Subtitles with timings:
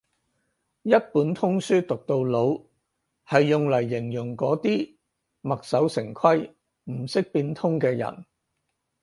[0.81, 2.59] 一本通書讀到老
[3.23, 4.95] 係用嚟形容嗰啲
[5.41, 6.51] 墨守成規
[6.85, 8.25] 唔識變通嘅人